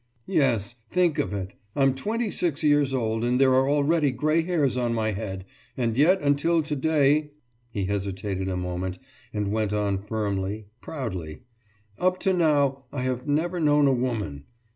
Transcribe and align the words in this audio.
»Yes... 0.25 0.73
think 0.89 1.19
of 1.19 1.31
it... 1.31 1.53
I'm 1.75 1.93
26 1.93 2.63
years 2.63 2.91
old 2.91 3.23
and 3.23 3.39
there 3.39 3.53
are 3.53 3.69
already 3.69 4.09
grey 4.09 4.41
hairs 4.41 4.75
on 4.75 4.95
my 4.95 5.11
head, 5.11 5.45
and 5.77 5.95
yet 5.95 6.19
until 6.23 6.63
today 6.63 7.29
...«he 7.69 7.85
hesitated 7.85 8.47
a 8.49 8.57
moment 8.57 8.97
and 9.31 9.51
went 9.51 9.73
on 9.73 10.01
firmly, 10.01 10.65
proudly. 10.81 11.41
»Up 11.99 12.17
to 12.21 12.33
now 12.33 12.85
I 12.91 13.03
have 13.03 13.27
never 13.27 13.59
known 13.59 13.85
a 13.85 13.93
woman.... 13.93 14.45